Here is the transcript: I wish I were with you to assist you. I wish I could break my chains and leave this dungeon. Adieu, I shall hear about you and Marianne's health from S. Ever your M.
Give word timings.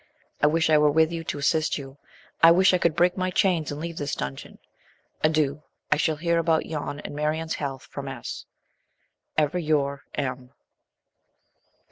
I 0.41 0.47
wish 0.47 0.71
I 0.71 0.79
were 0.79 0.89
with 0.89 1.11
you 1.11 1.23
to 1.25 1.37
assist 1.37 1.77
you. 1.77 1.97
I 2.41 2.49
wish 2.49 2.73
I 2.73 2.79
could 2.79 2.95
break 2.95 3.17
my 3.17 3.29
chains 3.29 3.71
and 3.71 3.79
leave 3.79 3.97
this 3.99 4.15
dungeon. 4.15 4.57
Adieu, 5.23 5.61
I 5.91 5.97
shall 5.97 6.15
hear 6.15 6.39
about 6.39 6.65
you 6.65 6.79
and 6.79 7.15
Marianne's 7.15 7.53
health 7.61 7.83
from 7.83 8.07
S. 8.07 8.45
Ever 9.37 9.59
your 9.59 10.01
M. 10.15 10.53